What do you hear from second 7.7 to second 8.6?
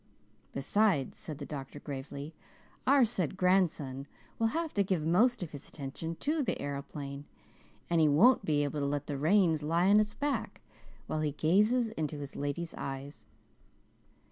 he won't